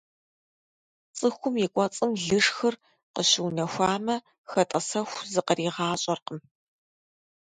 [1.17, 2.75] ЦӀыхум и кӀуэцӀым лышхыр
[3.13, 4.15] къыщыунэхуамэ,
[4.51, 6.39] хэтӀэсэху зыкъригъащӀэркъым.